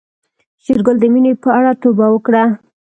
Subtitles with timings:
[0.63, 2.43] شېرګل د مينې په اړه توبه وکړه.